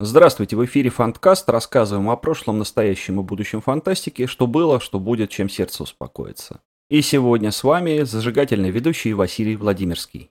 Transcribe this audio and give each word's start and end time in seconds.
Здравствуйте, 0.00 0.54
в 0.54 0.64
эфире 0.64 0.90
Фанткаст. 0.90 1.48
Рассказываем 1.48 2.08
о 2.08 2.16
прошлом, 2.16 2.58
настоящем 2.58 3.18
и 3.18 3.24
будущем 3.24 3.60
фантастики, 3.60 4.26
что 4.26 4.46
было, 4.46 4.78
что 4.78 5.00
будет, 5.00 5.30
чем 5.30 5.48
сердце 5.48 5.82
успокоится. 5.82 6.60
И 6.88 7.02
сегодня 7.02 7.50
с 7.50 7.64
вами 7.64 8.02
зажигательный 8.02 8.70
ведущий 8.70 9.12
Василий 9.12 9.56
Владимирский. 9.56 10.30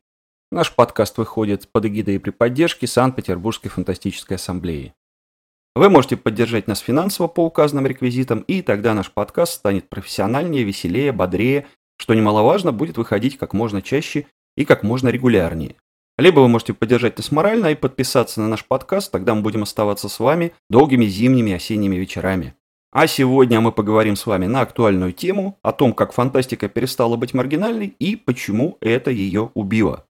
Наш 0.54 0.74
подкаст 0.74 1.18
выходит 1.18 1.68
под 1.70 1.86
эгидой 1.86 2.16
и 2.16 2.18
при 2.18 2.30
поддержке 2.30 2.88
Санкт-Петербургской 2.88 3.70
фантастической 3.70 4.38
ассамблеи. 4.38 4.94
Вы 5.76 5.90
можете 5.90 6.16
поддержать 6.16 6.68
нас 6.68 6.80
финансово 6.80 7.28
по 7.28 7.46
указанным 7.46 7.88
реквизитам, 7.88 8.40
и 8.48 8.62
тогда 8.62 8.94
наш 8.94 9.12
подкаст 9.12 9.56
станет 9.56 9.90
профессиональнее, 9.90 10.64
веселее, 10.64 11.12
бодрее, 11.12 11.68
что 11.98 12.14
немаловажно, 12.14 12.72
будет 12.72 12.96
выходить 12.96 13.38
как 13.38 13.52
можно 13.52 13.82
чаще 13.82 14.28
и 14.56 14.64
как 14.64 14.84
можно 14.84 15.10
регулярнее. 15.10 15.76
Либо 16.18 16.40
вы 16.40 16.48
можете 16.48 16.74
поддержать 16.74 17.18
нас 17.18 17.32
морально 17.32 17.68
и 17.68 17.76
подписаться 17.76 18.42
на 18.42 18.48
наш 18.48 18.66
подкаст, 18.66 19.12
тогда 19.12 19.36
мы 19.36 19.42
будем 19.42 19.64
оставаться 19.64 20.10
с 20.10 20.20
вами 20.20 20.54
долгими 20.68 21.06
зимними 21.06 21.54
осенними 21.54 21.96
вечерами. 21.96 22.56
А 22.92 23.06
сегодня 23.06 23.62
мы 23.62 23.72
поговорим 23.72 24.16
с 24.16 24.26
вами 24.26 24.48
на 24.48 24.62
актуальную 24.62 25.14
тему 25.14 25.60
о 25.62 25.74
том, 25.74 25.94
как 25.94 26.14
фантастика 26.14 26.68
перестала 26.70 27.18
быть 27.18 27.36
маргинальной 27.36 27.94
и 28.00 28.16
почему 28.16 28.78
это 28.82 29.12
ее 29.12 29.52
убило. 29.54 30.06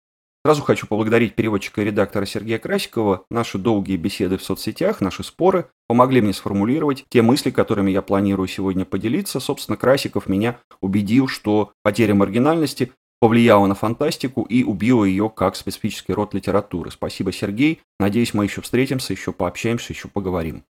Сразу 0.45 0.63
хочу 0.63 0.89
поблагодарить 0.89 1.37
переводчика 1.37 1.83
и 1.83 1.85
редактора 1.85 2.27
Сергея 2.27 2.59
Красикова. 2.59 3.25
Наши 3.31 3.59
долгие 3.59 3.97
беседы 3.97 4.39
в 4.39 4.43
соцсетях, 4.43 5.01
наши 5.01 5.23
споры 5.23 5.67
помогли 5.87 6.21
мне 6.21 6.33
сформулировать 6.33 7.05
те 7.11 7.23
мысли, 7.23 7.51
которыми 7.51 7.93
я 7.93 8.03
планирую 8.03 8.49
сегодня 8.49 8.85
поделиться. 8.85 9.39
Собственно, 9.39 9.77
Красиков 9.77 10.27
меня 10.27 10.59
убедил, 10.81 11.29
что 11.29 11.71
потеря 11.85 12.17
маргинальности 12.17 12.91
повлияла 13.23 13.69
на 13.69 13.77
фантастику 13.77 14.43
и 14.43 14.65
убила 14.65 15.05
ее 15.05 15.31
как 15.31 15.55
специфический 15.55 16.13
род 16.13 16.35
литературы. 16.35 16.91
Спасибо, 16.91 17.31
Сергей. 17.31 17.81
Надеюсь, 18.01 18.35
мы 18.35 18.43
еще 18.43 18.63
встретимся, 18.63 19.13
еще 19.13 19.31
пообщаемся, 19.31 19.93
еще 19.93 20.09
поговорим. 20.09 20.65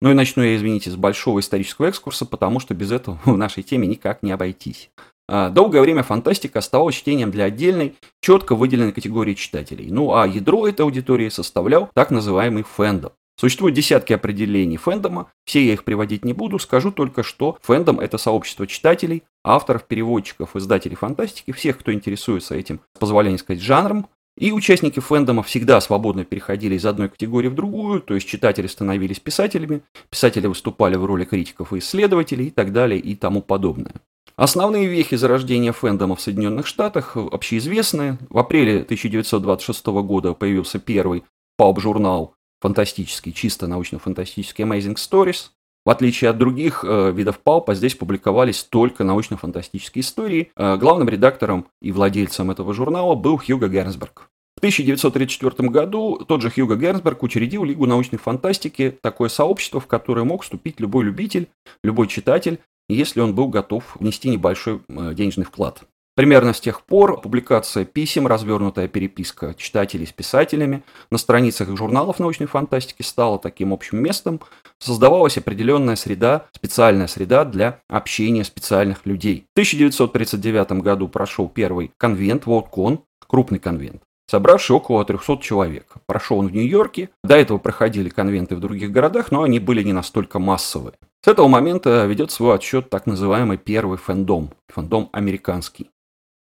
Ну 0.00 0.10
и 0.10 0.14
начну 0.14 0.42
я, 0.42 0.56
извините, 0.56 0.90
с 0.90 0.96
большого 0.96 1.40
исторического 1.40 1.88
экскурса, 1.88 2.24
потому 2.24 2.60
что 2.60 2.72
без 2.72 2.92
этого 2.92 3.20
в 3.26 3.36
нашей 3.36 3.62
теме 3.62 3.86
никак 3.86 4.22
не 4.22 4.32
обойтись. 4.32 4.88
А, 5.28 5.50
долгое 5.50 5.82
время 5.82 6.02
фантастика 6.02 6.60
оставалась 6.60 6.94
чтением 6.94 7.30
для 7.30 7.44
отдельной, 7.44 7.94
четко 8.22 8.54
выделенной 8.54 8.92
категории 8.92 9.34
читателей. 9.34 9.90
Ну 9.90 10.14
а 10.14 10.26
ядро 10.26 10.66
этой 10.66 10.80
аудитории 10.80 11.28
составлял 11.28 11.90
так 11.92 12.10
называемый 12.10 12.62
фэндом. 12.62 13.12
Существуют 13.36 13.74
десятки 13.74 14.12
определений 14.12 14.76
фэндома, 14.76 15.32
все 15.44 15.64
я 15.66 15.72
их 15.72 15.84
приводить 15.84 16.24
не 16.24 16.32
буду, 16.32 16.58
скажу 16.58 16.92
только, 16.92 17.22
что 17.22 17.58
фэндом– 17.62 17.98
это 18.00 18.18
сообщество 18.18 18.66
читателей, 18.66 19.24
авторов, 19.42 19.86
переводчиков, 19.86 20.54
издателей 20.54 20.96
фантастики, 20.96 21.52
всех, 21.52 21.78
кто 21.78 21.92
интересуется 21.92 22.54
этим, 22.54 22.80
с 22.94 22.98
позволения 22.98 23.38
сказать, 23.38 23.62
жанром, 23.62 24.06
и 24.38 24.50
участники 24.50 25.00
фэндома 25.00 25.42
всегда 25.42 25.80
свободно 25.80 26.24
переходили 26.24 26.76
из 26.76 26.86
одной 26.86 27.08
категории 27.08 27.48
в 27.48 27.54
другую, 27.54 28.00
то 28.00 28.14
есть 28.14 28.26
читатели 28.26 28.66
становились 28.66 29.20
писателями, 29.20 29.82
писатели 30.08 30.46
выступали 30.46 30.96
в 30.96 31.04
роли 31.04 31.24
критиков 31.24 31.72
и 31.72 31.78
исследователей 31.78 32.46
и 32.46 32.50
так 32.50 32.72
далее 32.72 32.98
и 32.98 33.14
тому 33.14 33.42
подобное. 33.42 33.92
Основные 34.36 34.86
вехи 34.86 35.16
зарождения 35.16 35.72
фэндома 35.72 36.16
в 36.16 36.20
Соединенных 36.20 36.66
Штатах 36.66 37.16
общеизвестны. 37.16 38.18
В 38.30 38.38
апреле 38.38 38.80
1926 38.80 39.86
года 39.86 40.32
появился 40.32 40.78
первый 40.78 41.24
палп-журнал 41.58 42.34
фантастический, 42.62 43.32
чисто 43.32 43.66
научно-фантастический 43.66 44.64
Amazing 44.64 44.94
Stories. 44.94 45.50
В 45.84 45.90
отличие 45.90 46.30
от 46.30 46.38
других 46.38 46.84
э, 46.86 47.10
видов 47.10 47.40
палпа, 47.40 47.74
здесь 47.74 47.96
публиковались 47.96 48.62
только 48.62 49.02
научно-фантастические 49.02 50.02
истории. 50.02 50.52
Э, 50.56 50.76
главным 50.76 51.08
редактором 51.08 51.66
и 51.80 51.90
владельцем 51.90 52.52
этого 52.52 52.72
журнала 52.72 53.16
был 53.16 53.36
Хьюго 53.36 53.68
Гернсберг. 53.68 54.30
В 54.54 54.58
1934 54.58 55.68
году 55.70 56.24
тот 56.28 56.40
же 56.40 56.50
Хьюго 56.50 56.76
Гернсберг 56.76 57.24
учредил 57.24 57.64
Лигу 57.64 57.86
научной 57.86 58.18
фантастики, 58.18 58.96
такое 59.02 59.28
сообщество, 59.28 59.80
в 59.80 59.88
которое 59.88 60.24
мог 60.24 60.44
вступить 60.44 60.78
любой 60.78 61.04
любитель, 61.04 61.48
любой 61.82 62.06
читатель, 62.06 62.60
если 62.88 63.20
он 63.20 63.34
был 63.34 63.48
готов 63.48 63.96
внести 63.98 64.28
небольшой 64.28 64.82
э, 64.88 65.14
денежный 65.14 65.44
вклад. 65.44 65.82
Примерно 66.14 66.52
с 66.52 66.60
тех 66.60 66.82
пор 66.82 67.20
публикация 67.20 67.86
писем, 67.86 68.26
развернутая 68.26 68.86
переписка 68.86 69.54
читателей 69.54 70.06
с 70.06 70.12
писателями 70.12 70.82
на 71.10 71.16
страницах 71.16 71.74
журналов 71.76 72.18
научной 72.18 72.46
фантастики 72.46 73.00
стала 73.02 73.38
таким 73.38 73.72
общим 73.72 73.98
местом. 74.02 74.40
Создавалась 74.78 75.38
определенная 75.38 75.96
среда, 75.96 76.46
специальная 76.52 77.06
среда 77.06 77.46
для 77.46 77.80
общения 77.88 78.44
специальных 78.44 79.06
людей. 79.06 79.46
В 79.50 79.52
1939 79.54 80.82
году 80.82 81.08
прошел 81.08 81.48
первый 81.48 81.92
конвент, 81.96 82.44
WorldCon, 82.44 83.00
крупный 83.26 83.58
конвент 83.58 84.02
собравший 84.32 84.74
около 84.74 85.04
300 85.04 85.38
человек. 85.42 85.92
Прошел 86.06 86.38
он 86.38 86.48
в 86.48 86.52
Нью-Йорке. 86.52 87.10
До 87.22 87.36
этого 87.36 87.58
проходили 87.58 88.08
конвенты 88.08 88.56
в 88.56 88.60
других 88.60 88.90
городах, 88.90 89.30
но 89.30 89.42
они 89.42 89.58
были 89.58 89.82
не 89.82 89.92
настолько 89.92 90.38
массовые. 90.38 90.94
С 91.22 91.28
этого 91.28 91.48
момента 91.48 92.06
ведет 92.06 92.30
свой 92.30 92.56
отсчет 92.56 92.88
так 92.88 93.06
называемый 93.06 93.58
первый 93.58 93.98
фэндом, 93.98 94.50
фэндом 94.68 95.10
американский. 95.12 95.90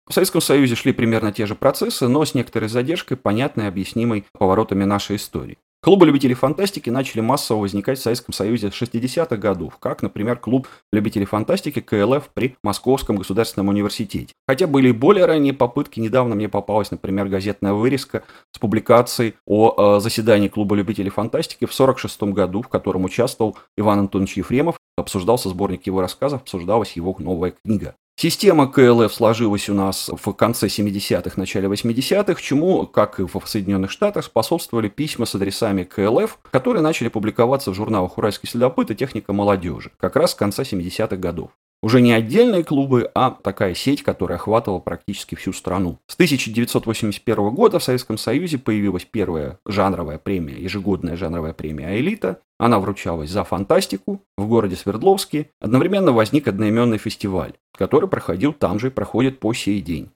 В 0.09 0.15
Советском 0.15 0.41
Союзе 0.41 0.75
шли 0.75 0.93
примерно 0.93 1.33
те 1.33 1.45
же 1.45 1.55
процессы, 1.55 2.09
но 2.09 2.25
с 2.25 2.35
некоторой 2.35 2.71
задержкой, 2.71 3.19
понятной 3.19 3.67
и 3.67 3.69
объяснимой 3.69 4.25
поворотами 4.33 4.85
нашей 4.85 5.17
истории. 5.17 5.59
Клубы 5.81 6.07
любителей 6.07 6.35
фантастики 6.35 6.89
начали 6.89 7.21
массово 7.21 7.61
возникать 7.61 7.99
в 7.99 8.03
Советском 8.03 8.33
Союзе 8.33 8.71
с 8.71 8.75
60-х 8.75 9.37
годов, 9.37 9.77
как, 9.79 10.03
например, 10.03 10.37
клуб 10.39 10.67
любителей 10.93 11.27
фантастики 11.27 11.81
КЛФ 11.81 12.31
при 12.33 12.57
Московском 12.65 13.17
государственном 13.17 13.69
университете. 13.69 14.33
Хотя 14.49 14.67
были 14.67 14.89
и 14.89 14.93
более 14.93 15.27
ранние 15.27 15.53
попытки, 15.53 16.01
недавно 16.01 16.35
мне 16.35 16.49
попалась, 16.49 16.91
например, 16.91 17.29
газетная 17.29 17.75
вырезка 17.75 18.25
с 18.51 18.59
публикацией 18.59 19.35
о 19.47 19.99
э, 19.99 20.01
заседании 20.01 20.49
клуба 20.49 20.75
любителей 20.75 21.11
фантастики 21.11 21.67
в 21.67 21.73
1946 21.73 22.35
году, 22.35 22.63
в 22.63 22.69
котором 22.69 23.05
участвовал 23.05 23.59
Иван 23.77 24.01
Антонович 24.01 24.39
Ефремов, 24.39 24.79
обсуждался 24.97 25.51
сборник 25.51 25.87
его 25.87 26.01
рассказов, 26.01 26.41
обсуждалась 26.41 26.93
его 26.93 27.15
новая 27.21 27.53
книга. 27.63 27.95
Система 28.21 28.67
КЛФ 28.67 29.15
сложилась 29.15 29.69
у 29.69 29.75
нас 29.75 30.11
в 30.13 30.33
конце 30.33 30.67
70-х, 30.67 31.35
начале 31.37 31.69
80-х, 31.69 32.43
чему, 32.43 32.85
как 32.85 33.21
и 33.21 33.23
в 33.23 33.41
Соединенных 33.45 33.93
Штатах, 33.93 34.25
способствовали 34.25 34.89
письма 34.89 35.25
с 35.25 35.37
адресами 35.37 35.85
КЛФ, 35.85 36.41
которые 36.51 36.83
начали 36.83 37.07
публиковаться 37.07 37.71
в 37.71 37.75
журналах 37.75 38.19
«Уральский 38.19 38.49
следопыт» 38.49 38.91
и 38.91 38.97
«Техника 38.97 39.33
молодежи», 39.33 39.93
как 40.01 40.17
раз 40.17 40.33
с 40.33 40.35
конца 40.35 40.65
70-х 40.65 41.15
годов. 41.15 41.53
Уже 41.81 42.01
не 42.01 42.13
отдельные 42.13 42.65
клубы, 42.65 43.09
а 43.15 43.31
такая 43.31 43.75
сеть, 43.75 44.03
которая 44.03 44.37
охватывала 44.37 44.81
практически 44.81 45.37
всю 45.37 45.53
страну. 45.53 45.99
С 46.09 46.15
1981 46.15 47.51
года 47.51 47.79
в 47.79 47.85
Советском 47.85 48.19
Союзе 48.19 48.59
появилась 48.59 49.05
первая 49.05 49.61
жанровая 49.65 50.19
премия, 50.19 50.61
ежегодная 50.61 51.17
жанровая 51.17 51.53
премия 51.53 51.99
«Элита». 52.01 52.41
Она 52.59 52.81
вручалась 52.81 53.31
за 53.31 53.45
фантастику 53.45 54.25
в 54.37 54.49
городе 54.49 54.75
Свердловске. 54.75 55.51
Одновременно 55.61 56.11
возник 56.11 56.49
одноименный 56.49 56.99
фестиваль, 56.99 57.53
который 57.77 58.09
проходил 58.09 58.53
там 58.53 58.81
же 58.81 58.89
и 58.89 58.91
проходит 58.91 59.39
по 59.39 59.55
сей 59.55 59.81
день. 59.81 60.11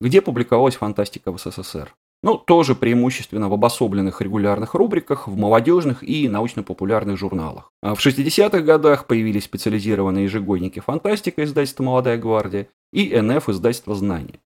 Где 0.00 0.22
публиковалась 0.22 0.76
фантастика 0.76 1.32
в 1.32 1.40
СССР? 1.40 1.92
Ну, 2.22 2.36
тоже 2.36 2.74
преимущественно 2.74 3.48
в 3.48 3.54
обособленных 3.54 4.20
регулярных 4.20 4.74
рубриках, 4.74 5.26
в 5.26 5.36
молодежных 5.36 6.02
и 6.02 6.28
научно-популярных 6.28 7.16
журналах. 7.16 7.72
А 7.82 7.94
в 7.94 8.04
60-х 8.04 8.60
годах 8.60 9.06
появились 9.06 9.44
специализированные 9.44 10.24
ежегодники 10.24 10.80
«Фантастика» 10.80 11.42
издательства 11.44 11.82
«Молодая 11.82 12.18
гвардия» 12.18 12.68
и 12.92 13.18
«НФ» 13.18 13.48
издательства 13.48 13.94
«Знания». 13.94 14.38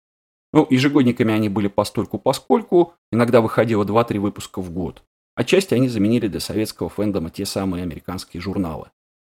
Ну, 0.53 0.69
ежегодниками 0.71 1.35
они 1.35 1.49
были 1.49 1.67
постольку 1.67 2.17
поскольку, 2.17 2.95
иногда 3.11 3.41
выходило 3.41 3.85
2-3 3.85 4.21
выпуска 4.21 4.61
в 4.61 4.71
год. 4.71 5.03
Отчасти 5.35 5.75
они 5.75 5.89
заменили 5.89 6.29
для 6.29 6.39
советского 6.39 6.89
фэндома 6.89 7.31
те 7.31 7.45
самые 7.45 7.83
американские 7.83 8.41
журналы. 8.41 8.87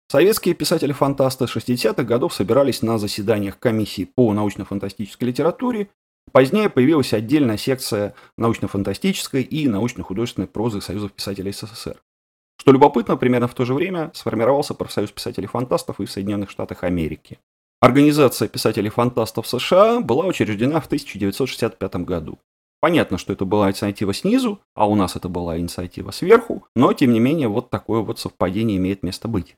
Советские 0.09 0.56
писатели-фантасты 0.56 1.44
60-х 1.44 2.03
годов 2.03 2.34
собирались 2.34 2.81
на 2.81 2.97
заседаниях 2.97 3.59
комиссии 3.59 4.06
по 4.06 4.34
научно-фантастической 4.34 5.28
литературе 5.28 5.90
Позднее 6.31 6.69
появилась 6.69 7.13
отдельная 7.13 7.57
секция 7.57 8.13
научно-фантастической 8.38 9.43
и 9.43 9.67
научно-художественной 9.67 10.47
прозы 10.47 10.81
Союзов 10.81 11.13
писателей 11.13 11.51
СССР. 11.51 12.01
Что 12.59 12.72
любопытно, 12.72 13.17
примерно 13.17 13.47
в 13.47 13.53
то 13.53 13.66
же 13.66 13.73
время 13.73 14.11
сформировался 14.13 14.73
профсоюз 14.73 15.11
писателей-фантастов 15.11 15.99
и 15.99 16.05
в 16.05 16.11
Соединенных 16.11 16.49
Штатах 16.49 16.84
Америки. 16.84 17.40
Организация 17.79 18.47
писателей-фантастов 18.47 19.47
США 19.47 20.02
была 20.02 20.25
учреждена 20.25 20.79
в 20.81 20.87
1965 20.87 21.96
году. 21.97 22.40
Понятно, 22.79 23.17
что 23.17 23.34
это 23.34 23.46
была 23.46 23.69
инициатива 23.69 24.13
снизу, 24.13 24.59
а 24.75 24.87
у 24.87 24.96
нас 24.96 25.16
это 25.16 25.29
была 25.29 25.57
инициатива 25.57 26.11
сверху, 26.11 26.66
но 26.75 26.93
тем 26.93 27.13
не 27.13 27.19
менее 27.19 27.47
вот 27.47 27.69
такое 27.69 28.02
вот 28.02 28.19
совпадение 28.19 28.78
имеет 28.78 29.03
место 29.03 29.28
быть. 29.28 29.55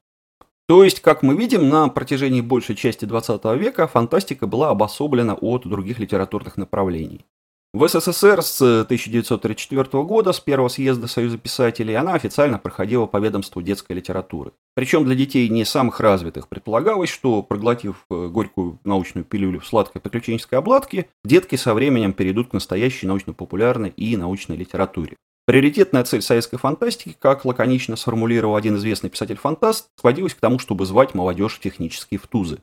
То 0.70 0.84
есть, 0.84 1.00
как 1.00 1.24
мы 1.24 1.36
видим, 1.36 1.68
на 1.68 1.88
протяжении 1.88 2.42
большей 2.42 2.76
части 2.76 3.06
20 3.06 3.44
века 3.58 3.88
фантастика 3.88 4.46
была 4.46 4.70
обособлена 4.70 5.34
от 5.34 5.68
других 5.68 5.98
литературных 5.98 6.58
направлений. 6.58 7.26
В 7.74 7.88
СССР 7.88 8.44
с 8.44 8.62
1934 8.62 10.04
года, 10.04 10.32
с 10.32 10.40
первого 10.40 10.68
съезда 10.68 11.08
Союза 11.08 11.40
писателей, 11.40 11.96
она 11.96 12.14
официально 12.14 12.60
проходила 12.60 13.08
по 13.08 13.18
ведомству 13.18 13.64
детской 13.64 13.94
литературы. 13.94 14.52
Причем 14.76 15.06
для 15.06 15.16
детей 15.16 15.50
не 15.50 15.66
самых 15.66 16.00
развитых 16.00 16.48
предполагалось, 16.48 17.10
что, 17.10 17.42
проглотив 17.42 18.06
э, 18.12 18.28
горькую 18.28 18.80
научную 18.84 19.26
пилюлю 19.26 19.62
в 19.62 19.66
сладкой 19.66 20.02
приключенческой 20.02 20.60
обладке, 20.60 21.08
детки 21.24 21.56
со 21.56 21.74
временем 21.74 22.14
перейдут 22.14 22.50
к 22.50 22.54
настоящей 22.54 23.08
научно-популярной 23.08 23.90
и 23.90 24.16
научной 24.18 24.56
литературе. 24.56 25.18
Приоритетная 25.50 26.04
цель 26.04 26.22
советской 26.22 26.58
фантастики, 26.58 27.18
как 27.18 27.44
лаконично 27.44 27.96
сформулировал 27.96 28.56
один 28.56 28.76
известный 28.76 29.10
писатель-фантаст, 29.10 29.88
сводилась 30.00 30.36
к 30.36 30.40
тому, 30.40 30.60
чтобы 30.60 30.86
звать 30.86 31.16
молодежь 31.16 31.56
в 31.56 31.60
технические 31.60 32.20
втузы. 32.20 32.60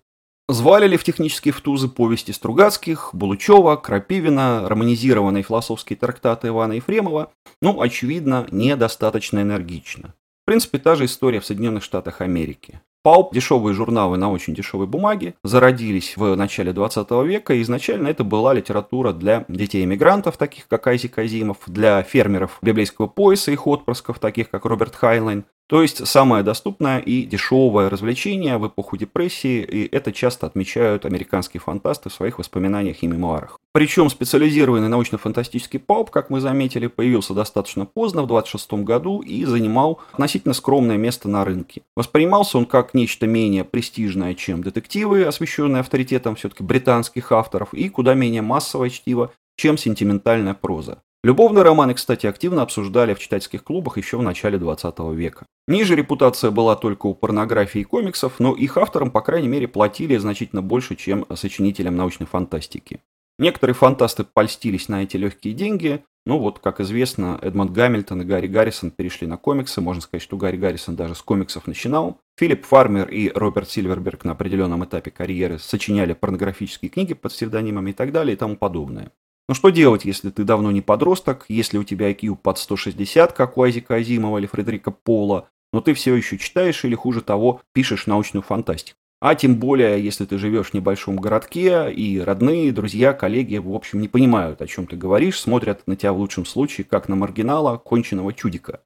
Звали 0.49 0.87
ли 0.87 0.97
в 0.97 1.03
технические 1.03 1.51
втузы 1.51 1.89
повести 1.89 2.31
Стругацких, 2.31 3.11
Булычева, 3.13 3.75
Крапивина, 3.75 4.69
романизированные 4.69 5.43
философские 5.43 5.97
трактаты 5.97 6.47
Ивана 6.47 6.75
Ефремова? 6.75 7.33
Ну, 7.61 7.81
очевидно, 7.81 8.47
недостаточно 8.53 9.41
энергично. 9.41 10.15
В 10.45 10.47
принципе, 10.47 10.79
та 10.79 10.95
же 10.95 11.07
история 11.07 11.41
в 11.41 11.45
Соединенных 11.45 11.83
Штатах 11.83 12.21
Америки. 12.21 12.81
Пауп, 13.07 13.33
дешевые 13.33 13.73
журналы 13.73 14.17
на 14.17 14.33
очень 14.33 14.53
дешевой 14.53 14.89
бумаге, 14.89 15.35
зародились 15.45 16.17
в 16.17 16.35
начале 16.35 16.73
20 16.73 17.09
века, 17.25 17.55
и 17.55 17.63
изначально 17.63 18.09
это 18.09 18.25
была 18.25 18.53
литература 18.53 19.13
для 19.13 19.45
детей-эмигрантов, 19.47 20.37
таких 20.37 20.67
как 20.67 20.89
Айзек 20.89 21.17
Азимов, 21.17 21.59
для 21.69 22.03
фермеров 22.03 22.59
библейского 22.63 23.07
пояса, 23.07 23.53
их 23.53 23.69
отпрысков, 23.69 24.19
таких 24.19 24.51
как 24.51 24.65
Роберт 24.65 24.97
Хайнлайн, 24.97 25.45
то 25.69 25.83
есть 25.83 26.07
самое 26.07 26.45
доступное 26.45 27.01
и 27.01 27.25
дешевое 27.25 27.91
развлечение 27.91 28.57
в 28.57 28.69
эпоху 28.69 28.97
депрессии, 28.97 29.63
и 29.63 29.89
это 29.95 30.13
часто 30.13 30.47
отмечают 30.47 31.05
американские 31.05 31.61
фантасты 31.61 32.09
в 32.09 32.13
своих 32.13 32.39
воспоминаниях 32.39 33.03
и 33.03 33.07
мемуарах. 33.09 33.59
Причем 33.73 34.09
специализированный 34.09 34.89
научно-фантастический 34.89 35.81
пауп, 35.81 36.11
как 36.11 36.31
мы 36.31 36.41
заметили, 36.41 36.87
появился 36.87 37.35
достаточно 37.35 37.85
поздно, 37.85 38.23
в 38.23 38.29
26 38.29 38.73
году, 38.85 39.21
и 39.23 39.45
занимал 39.45 40.01
относительно 40.13 40.55
скромное 40.55 40.97
место 40.97 41.29
на 41.29 41.45
рынке. 41.45 41.83
Воспринимался 41.97 42.59
он 42.59 42.67
как 42.67 42.95
нечто 42.95 43.27
менее 43.27 43.65
престижное, 43.65 44.35
чем 44.35 44.63
детективы, 44.63 45.25
освещенные 45.25 45.81
авторитетом 45.81 46.37
все-таки 46.37 46.63
британских 46.63 47.33
авторов, 47.33 47.75
и 47.75 47.89
куда 47.89 48.15
менее 48.15 48.43
массовое 48.43 48.91
чтиво, 48.91 49.33
чем 49.57 49.77
сентиментальная 49.77 50.55
проза. 50.55 50.99
Любовные 51.27 51.65
романы, 51.65 51.95
кстати, 51.95 52.29
активно 52.29 52.63
обсуждали 52.63 53.13
в 53.13 53.19
читательских 53.19 53.65
клубах 53.65 53.97
еще 53.97 54.17
в 54.17 54.23
начале 54.23 54.59
20 54.59 54.97
века. 55.13 55.45
Ниже 55.67 55.97
репутация 55.97 56.53
была 56.53 56.77
только 56.77 57.07
у 57.07 57.15
порнографии 57.15 57.81
и 57.81 57.85
комиксов, 57.85 58.35
но 58.39 58.55
их 58.55 58.77
авторам, 58.77 59.11
по 59.11 59.23
крайней 59.23 59.49
мере, 59.49 59.67
платили 59.67 60.17
значительно 60.19 60.63
больше, 60.63 60.95
чем 60.95 61.27
сочинителям 61.35 61.97
научной 61.97 62.29
фантастики. 62.29 63.01
Некоторые 63.41 63.75
фантасты 63.75 64.23
польстились 64.23 64.89
на 64.89 65.03
эти 65.03 65.17
легкие 65.17 65.53
деньги, 65.53 66.05
ну 66.27 66.39
вот, 66.39 66.61
как 66.61 66.79
известно, 66.81 67.41
Эдмонд 67.43 67.73
Гамильтон 67.73 68.23
и 68.23 68.25
Гарри 68.25 68.47
Гаррисон 68.47 68.93
перешли 68.93 69.27
на 69.27 69.37
комиксы. 69.37 69.81
Можно 69.81 70.03
сказать, 70.03 70.23
что 70.23 70.37
Гарри 70.37 70.59
Гаррисон 70.59 70.95
даже 70.95 71.17
с 71.17 71.23
комиксов 71.23 71.67
начинал. 71.67 72.21
Филипп 72.39 72.65
Фармер 72.67 73.09
и 73.09 73.33
Роберт 73.35 73.69
Сильверберг 73.69 74.23
на 74.23 74.33
определенном 74.33 74.85
этапе 74.85 75.11
карьеры 75.11 75.59
сочиняли 75.59 76.13
порнографические 76.13 76.89
книги 76.89 77.15
под 77.15 77.33
псевдонимами 77.33 77.91
и 77.91 77.95
так 77.95 78.13
далее 78.13 78.35
и 78.35 78.39
тому 78.39 78.57
подобное. 78.57 79.11
Но 79.49 79.55
что 79.55 79.71
делать, 79.71 80.05
если 80.05 80.31
ты 80.31 80.45
давно 80.45 80.73
не 80.73 80.81
подросток, 80.81 81.45
если 81.49 81.79
у 81.79 81.85
тебя 81.85 82.11
IQ 82.11 82.37
под 82.37 82.59
160, 82.59 83.33
как 83.33 83.57
у 83.57 83.63
Айзека 83.63 83.95
Азимова 83.95 84.39
или 84.39 84.47
Фредерика 84.47 84.91
Пола, 84.91 85.49
но 85.73 85.81
ты 85.81 85.95
все 85.95 86.15
еще 86.15 86.37
читаешь 86.39 86.85
или, 86.85 86.95
хуже 86.95 87.21
того, 87.21 87.61
пишешь 87.73 88.07
научную 88.07 88.43
фантастику. 88.43 88.99
А 89.21 89.35
тем 89.35 89.57
более, 89.57 90.03
если 90.05 90.27
ты 90.27 90.37
живешь 90.37 90.71
в 90.71 90.75
небольшом 90.75 91.17
городке, 91.17 91.91
и 91.93 92.21
родные, 92.21 92.73
друзья, 92.73 93.13
коллеги, 93.13 93.57
в 93.57 93.73
общем, 93.73 94.01
не 94.01 94.09
понимают, 94.09 94.61
о 94.61 94.67
чем 94.67 94.87
ты 94.87 94.97
говоришь, 94.97 95.41
смотрят 95.41 95.87
на 95.87 95.97
тебя 95.97 96.13
в 96.13 96.19
лучшем 96.19 96.45
случае, 96.45 96.85
как 96.85 97.09
на 97.09 97.17
маргинала, 97.17 97.79
конченного 97.79 98.33
чудика 98.35 98.81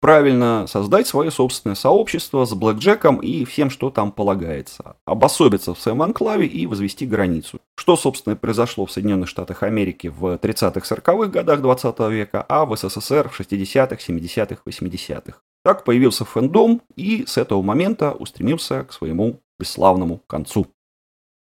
правильно 0.00 0.66
создать 0.66 1.06
свое 1.06 1.30
собственное 1.30 1.76
сообщество 1.76 2.44
с 2.44 2.54
блэкджеком 2.54 3.18
и 3.18 3.44
всем, 3.44 3.70
что 3.70 3.90
там 3.90 4.10
полагается. 4.10 4.96
Обособиться 5.04 5.74
в 5.74 5.80
своем 5.80 6.02
анклаве 6.02 6.46
и 6.46 6.66
возвести 6.66 7.06
границу. 7.06 7.60
Что, 7.80 7.96
собственно, 7.96 8.36
произошло 8.36 8.84
в 8.84 8.92
Соединенных 8.92 9.30
Штатах 9.30 9.62
Америки 9.62 10.08
в 10.08 10.34
30-40-х 10.34 11.28
годах 11.28 11.62
20 11.62 11.98
века, 12.10 12.44
а 12.46 12.66
в 12.66 12.76
СССР 12.76 13.30
в 13.30 13.40
60-х, 13.40 13.96
70-х, 13.96 14.60
80-х. 14.66 15.38
Так 15.64 15.84
появился 15.84 16.26
фэндом 16.26 16.82
и 16.94 17.24
с 17.26 17.38
этого 17.38 17.62
момента 17.62 18.12
устремился 18.12 18.84
к 18.84 18.92
своему 18.92 19.40
бесславному 19.58 20.18
концу. 20.26 20.66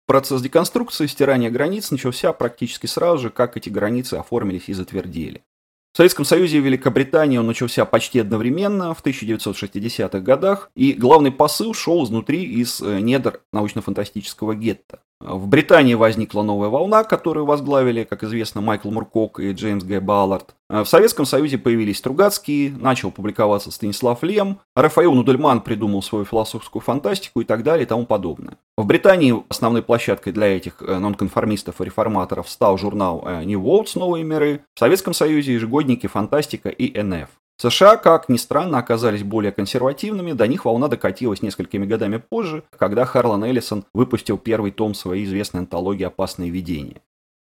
Процесс 0.06 0.40
деконструкции, 0.40 1.08
стирания 1.08 1.50
границ 1.50 1.90
начался 1.90 2.32
практически 2.32 2.86
сразу 2.86 3.24
же, 3.24 3.28
как 3.28 3.58
эти 3.58 3.68
границы 3.68 4.14
оформились 4.14 4.70
и 4.70 4.72
затвердели. 4.72 5.44
В 5.92 5.98
Советском 5.98 6.24
Союзе 6.24 6.56
и 6.56 6.62
Великобритании 6.62 7.36
он 7.36 7.46
начался 7.46 7.84
почти 7.84 8.20
одновременно, 8.20 8.94
в 8.94 9.04
1960-х 9.04 10.20
годах, 10.20 10.70
и 10.74 10.94
главный 10.94 11.32
посыл 11.32 11.74
шел 11.74 12.02
изнутри 12.02 12.44
из 12.44 12.80
э, 12.80 13.00
недр 13.00 13.42
научно-фантастического 13.52 14.54
гетто. 14.54 15.00
В 15.24 15.48
Британии 15.48 15.94
возникла 15.94 16.42
новая 16.42 16.68
волна, 16.68 17.02
которую 17.02 17.46
возглавили, 17.46 18.04
как 18.04 18.22
известно, 18.24 18.60
Майкл 18.60 18.90
Муркок 18.90 19.40
и 19.40 19.52
Джеймс 19.52 19.82
Г. 19.82 20.00
Баллард. 20.00 20.54
В 20.68 20.84
Советском 20.84 21.24
Союзе 21.24 21.56
появились 21.56 21.98
Стругацкие, 21.98 22.72
начал 22.72 23.10
публиковаться 23.10 23.70
Станислав 23.70 24.22
Лем, 24.22 24.58
Рафаил 24.76 25.14
Нудельман 25.14 25.62
придумал 25.62 26.02
свою 26.02 26.26
философскую 26.26 26.82
фантастику 26.82 27.40
и 27.40 27.44
так 27.44 27.62
далее 27.62 27.84
и 27.84 27.88
тому 27.88 28.04
подобное. 28.04 28.58
В 28.76 28.84
Британии 28.84 29.34
основной 29.48 29.82
площадкой 29.82 30.32
для 30.32 30.56
этих 30.56 30.82
э, 30.82 30.98
нонконформистов 30.98 31.80
и 31.80 31.84
реформаторов 31.84 32.50
стал 32.50 32.76
журнал 32.76 33.24
э, 33.24 33.44
New 33.44 33.62
Worlds 33.62 33.98
«Новые 33.98 34.24
миры», 34.24 34.60
в 34.74 34.78
Советском 34.78 35.14
Союзе 35.14 35.54
ежегодники 35.54 36.06
«Фантастика» 36.06 36.68
и 36.68 37.00
«НФ». 37.00 37.28
США, 37.56 37.96
как 37.96 38.28
ни 38.28 38.36
странно, 38.36 38.78
оказались 38.78 39.22
более 39.22 39.52
консервативными, 39.52 40.32
до 40.32 40.46
них 40.46 40.64
волна 40.64 40.88
докатилась 40.88 41.42
несколькими 41.42 41.86
годами 41.86 42.16
позже, 42.16 42.64
когда 42.76 43.04
Харлан 43.04 43.44
Эллисон 43.44 43.84
выпустил 43.94 44.38
первый 44.38 44.72
том 44.72 44.94
своей 44.94 45.24
известной 45.24 45.60
антологии 45.60 46.04
«Опасные 46.04 46.50
видения». 46.50 47.00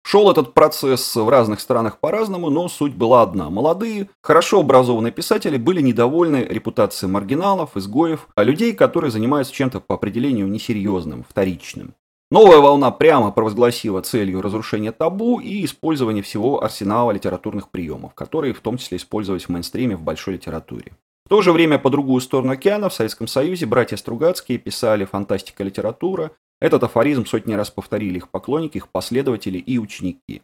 Шел 0.02 0.30
этот 0.30 0.54
процесс 0.54 1.14
в 1.14 1.28
разных 1.28 1.60
странах 1.60 1.98
по-разному, 1.98 2.48
но 2.48 2.68
суть 2.68 2.94
была 2.94 3.22
одна. 3.22 3.50
Молодые, 3.50 4.08
хорошо 4.22 4.60
образованные 4.60 5.12
писатели 5.12 5.58
были 5.58 5.82
недовольны 5.82 6.46
репутацией 6.48 7.12
маргиналов, 7.12 7.76
изгоев, 7.76 8.26
а 8.34 8.42
людей, 8.42 8.72
которые 8.72 9.10
занимаются 9.10 9.52
чем-то 9.52 9.80
по 9.80 9.96
определению 9.96 10.48
несерьезным, 10.48 11.24
вторичным. 11.28 11.94
Новая 12.32 12.58
волна 12.58 12.92
прямо 12.92 13.32
провозгласила 13.32 14.02
целью 14.02 14.40
разрушения 14.40 14.92
табу 14.92 15.40
и 15.40 15.64
использование 15.64 16.22
всего 16.22 16.62
арсенала 16.62 17.10
литературных 17.10 17.70
приемов, 17.70 18.14
которые 18.14 18.54
в 18.54 18.60
том 18.60 18.78
числе 18.78 18.98
использовались 18.98 19.46
в 19.46 19.48
мейнстриме 19.48 19.96
в 19.96 20.02
большой 20.02 20.34
литературе. 20.34 20.92
В 21.26 21.28
то 21.28 21.42
же 21.42 21.50
время 21.52 21.80
по 21.80 21.90
другую 21.90 22.20
сторону 22.20 22.52
океана 22.52 22.88
в 22.88 22.94
Советском 22.94 23.26
Союзе 23.26 23.66
братья 23.66 23.96
Стругацкие 23.96 24.58
писали 24.58 25.04
фантастика 25.04 25.64
литература. 25.64 26.30
Этот 26.60 26.84
афоризм 26.84 27.26
сотни 27.26 27.54
раз 27.54 27.70
повторили 27.70 28.18
их 28.18 28.28
поклонники, 28.28 28.76
их 28.76 28.88
последователи 28.88 29.58
и 29.58 29.78
ученики. 29.78 30.42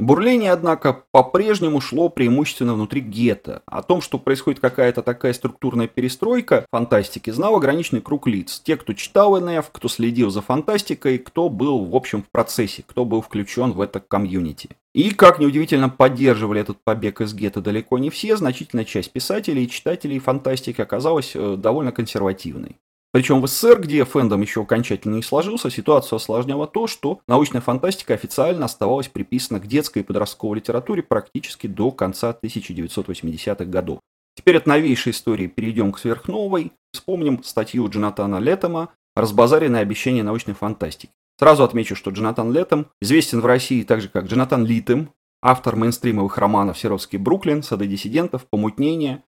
Бурление, 0.00 0.52
однако, 0.52 1.02
по-прежнему 1.10 1.80
шло 1.80 2.08
преимущественно 2.08 2.74
внутри 2.74 3.00
гетто. 3.00 3.62
О 3.66 3.82
том, 3.82 4.00
что 4.00 4.18
происходит 4.18 4.60
какая-то 4.60 5.02
такая 5.02 5.32
структурная 5.32 5.88
перестройка 5.88 6.66
фантастики, 6.70 7.30
знал 7.30 7.56
ограниченный 7.56 8.00
круг 8.00 8.28
лиц. 8.28 8.60
Те, 8.64 8.76
кто 8.76 8.92
читал 8.92 9.40
НФ, 9.40 9.68
кто 9.72 9.88
следил 9.88 10.30
за 10.30 10.40
фантастикой, 10.40 11.18
кто 11.18 11.48
был, 11.48 11.84
в 11.84 11.96
общем, 11.96 12.22
в 12.22 12.30
процессе, 12.30 12.84
кто 12.86 13.04
был 13.04 13.22
включен 13.22 13.72
в 13.72 13.80
это 13.80 13.98
комьюнити. 13.98 14.70
И, 14.94 15.10
как 15.10 15.40
неудивительно, 15.40 15.88
поддерживали 15.88 16.60
этот 16.60 16.78
побег 16.84 17.20
из 17.20 17.34
гетто 17.34 17.60
далеко 17.60 17.98
не 17.98 18.10
все, 18.10 18.36
значительная 18.36 18.84
часть 18.84 19.12
писателей 19.12 19.64
и 19.64 19.68
читателей 19.68 20.20
фантастики 20.20 20.80
оказалась 20.80 21.32
э, 21.34 21.56
довольно 21.58 21.90
консервативной. 21.90 22.76
Причем 23.10 23.40
в 23.40 23.46
СССР, 23.46 23.80
где 23.80 24.04
фэндом 24.04 24.42
еще 24.42 24.62
окончательно 24.62 25.16
не 25.16 25.22
сложился, 25.22 25.70
ситуацию 25.70 26.16
осложняло 26.16 26.66
то, 26.66 26.86
что 26.86 27.20
научная 27.26 27.62
фантастика 27.62 28.14
официально 28.14 28.66
оставалась 28.66 29.08
приписана 29.08 29.60
к 29.60 29.66
детской 29.66 30.00
и 30.00 30.04
подростковой 30.04 30.58
литературе 30.58 31.02
практически 31.02 31.66
до 31.66 31.90
конца 31.90 32.36
1980-х 32.42 33.64
годов. 33.64 34.00
Теперь 34.36 34.58
от 34.58 34.66
новейшей 34.66 35.12
истории 35.12 35.46
перейдем 35.46 35.90
к 35.92 35.98
сверхновой. 35.98 36.72
Вспомним 36.92 37.42
статью 37.42 37.88
Джонатана 37.88 38.38
Леттема 38.38 38.90
«Разбазаренное 39.16 39.80
обещание 39.80 40.22
научной 40.22 40.54
фантастики». 40.54 41.12
Сразу 41.38 41.64
отмечу, 41.64 41.96
что 41.96 42.10
Джонатан 42.10 42.52
Леттем 42.52 42.86
известен 43.00 43.40
в 43.40 43.46
России 43.46 43.84
так 43.84 44.00
же, 44.00 44.08
как 44.08 44.26
Джонатан 44.26 44.66
Литем, 44.66 45.10
автор 45.40 45.76
мейнстримовых 45.76 46.36
романов 46.36 46.78
«Серовский 46.78 47.18
Бруклин», 47.18 47.62
«Сады 47.62 47.86
диссидентов», 47.86 48.46
«Помутнение», 48.50 49.22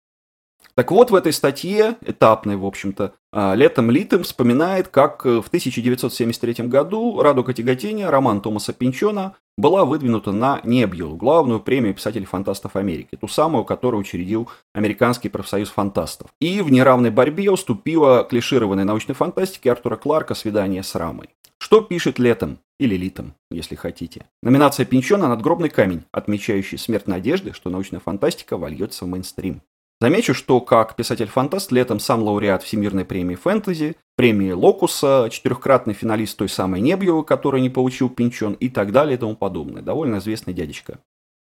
так 0.75 0.91
вот, 0.91 1.11
в 1.11 1.15
этой 1.15 1.33
статье, 1.33 1.97
этапной, 2.01 2.55
в 2.55 2.65
общем-то, 2.65 3.13
а, 3.33 3.55
Летом 3.55 3.91
Литым 3.91 4.23
вспоминает, 4.23 4.87
как 4.87 5.25
э, 5.25 5.41
в 5.41 5.47
1973 5.47 6.67
году 6.67 7.21
«Радуга 7.21 7.53
тяготения» 7.53 8.09
роман 8.09 8.41
Томаса 8.41 8.73
Пинчона 8.73 9.35
была 9.57 9.85
выдвинута 9.85 10.31
на 10.31 10.61
Небьюл, 10.63 11.15
главную 11.15 11.59
премию 11.59 11.93
писателей-фантастов 11.93 12.75
Америки, 12.75 13.17
ту 13.19 13.27
самую, 13.27 13.65
которую 13.65 14.01
учредил 14.01 14.49
Американский 14.73 15.29
профсоюз 15.29 15.69
фантастов. 15.69 16.29
И 16.39 16.61
в 16.61 16.71
неравной 16.71 17.09
борьбе 17.09 17.51
уступила 17.51 18.23
клишированной 18.23 18.85
научной 18.85 19.13
фантастике 19.13 19.71
Артура 19.71 19.97
Кларка 19.97 20.35
«Свидание 20.35 20.83
с 20.83 20.95
рамой». 20.95 21.29
Что 21.57 21.81
пишет 21.81 22.17
Летом, 22.17 22.59
или 22.79 22.95
Литом, 22.95 23.35
если 23.51 23.75
хотите. 23.75 24.25
Номинация 24.41 24.87
Пинчона 24.87 25.27
«Надгробный 25.27 25.69
камень», 25.69 26.05
отмечающий 26.11 26.79
смерть 26.79 27.05
надежды, 27.05 27.53
что 27.53 27.69
научная 27.69 27.99
фантастика 27.99 28.57
вольется 28.57 29.05
в 29.05 29.07
мейнстрим. 29.07 29.61
Замечу, 30.01 30.33
что 30.33 30.59
как 30.61 30.95
писатель-фантаст 30.95 31.71
летом 31.71 31.99
сам 31.99 32.23
лауреат 32.23 32.63
Всемирной 32.63 33.05
премии 33.05 33.35
фэнтези, 33.35 33.95
премии 34.15 34.51
Локуса, 34.51 35.29
четырехкратный 35.31 35.93
финалист 35.93 36.35
той 36.37 36.49
самой 36.49 36.81
Небьевой, 36.81 37.23
который 37.23 37.61
не 37.61 37.69
получил 37.69 38.09
Пинчон 38.09 38.53
и 38.53 38.69
так 38.69 38.91
далее 38.91 39.15
и 39.15 39.19
тому 39.19 39.35
подобное. 39.35 39.83
Довольно 39.83 40.17
известный 40.17 40.55
дядечка. 40.55 40.97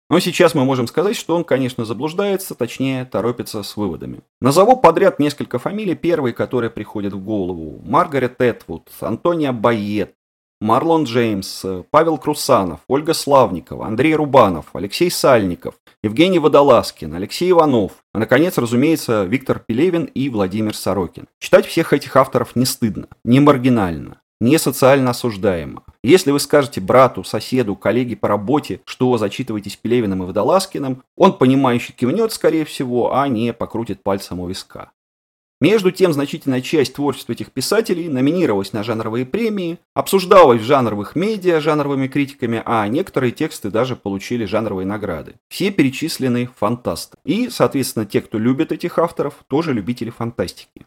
Но 0.08 0.18
сейчас 0.18 0.54
мы 0.54 0.64
можем 0.64 0.86
сказать, 0.86 1.14
что 1.14 1.36
он, 1.36 1.44
конечно, 1.44 1.84
заблуждается, 1.84 2.54
точнее, 2.54 3.04
торопится 3.04 3.62
с 3.62 3.76
выводами. 3.76 4.20
Назову 4.40 4.78
подряд 4.78 5.18
несколько 5.18 5.58
фамилий, 5.58 5.94
первые, 5.94 6.32
которые 6.32 6.70
приходят 6.70 7.12
в 7.12 7.22
голову. 7.22 7.82
Маргарет 7.84 8.40
Этвуд, 8.40 8.90
Антония 9.00 9.52
Байет, 9.52 10.14
Марлон 10.60 11.04
Джеймс, 11.04 11.64
Павел 11.90 12.18
Крусанов, 12.18 12.80
Ольга 12.88 13.14
Славникова, 13.14 13.86
Андрей 13.86 14.14
Рубанов, 14.14 14.66
Алексей 14.72 15.10
Сальников, 15.10 15.74
Евгений 16.02 16.38
Водолазкин, 16.38 17.14
Алексей 17.14 17.50
Иванов, 17.50 17.92
а, 18.12 18.18
наконец, 18.18 18.58
разумеется, 18.58 19.24
Виктор 19.24 19.60
Пелевин 19.60 20.04
и 20.04 20.28
Владимир 20.28 20.74
Сорокин. 20.74 21.28
Читать 21.38 21.66
всех 21.66 21.92
этих 21.92 22.16
авторов 22.16 22.56
не 22.56 22.64
стыдно, 22.64 23.06
не 23.24 23.40
маргинально 23.40 24.20
не 24.40 24.58
социально 24.58 25.10
осуждаемо. 25.10 25.82
Если 26.02 26.30
вы 26.30 26.40
скажете 26.40 26.80
брату, 26.80 27.24
соседу, 27.24 27.74
коллеге 27.74 28.16
по 28.16 28.28
работе, 28.28 28.80
что 28.84 29.16
зачитываетесь 29.18 29.76
Пелевиным 29.76 30.22
и 30.22 30.26
Водолазкиным, 30.26 31.02
он 31.16 31.32
понимающе 31.36 31.92
кивнет, 31.92 32.32
скорее 32.32 32.64
всего, 32.64 33.16
а 33.16 33.26
не 33.28 33.52
покрутит 33.52 34.02
пальцем 34.02 34.40
у 34.40 34.48
виска. 34.48 34.92
Между 35.60 35.90
тем, 35.90 36.12
значительная 36.12 36.60
часть 36.60 36.94
творчества 36.94 37.32
этих 37.32 37.50
писателей 37.50 38.08
номинировалась 38.08 38.72
на 38.72 38.84
жанровые 38.84 39.26
премии, 39.26 39.80
обсуждалась 39.92 40.60
в 40.60 40.64
жанровых 40.64 41.16
медиа 41.16 41.60
жанровыми 41.60 42.06
критиками, 42.06 42.62
а 42.64 42.86
некоторые 42.86 43.32
тексты 43.32 43.68
даже 43.68 43.96
получили 43.96 44.44
жанровые 44.44 44.86
награды. 44.86 45.34
Все 45.48 45.72
перечислены 45.72 46.48
фантасты. 46.56 47.18
И, 47.24 47.48
соответственно, 47.50 48.06
те, 48.06 48.20
кто 48.20 48.38
любит 48.38 48.70
этих 48.70 48.98
авторов, 48.98 49.34
тоже 49.48 49.72
любители 49.72 50.10
фантастики. 50.10 50.86